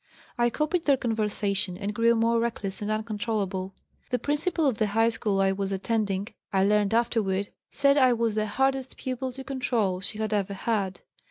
[0.35, 3.75] I copied their conversation and grew more reckless and uncontrollable.
[4.09, 8.33] The principal of the high school I was attending, I learned afterward, said I was
[8.33, 11.01] the hardest pupil to control she had ever had.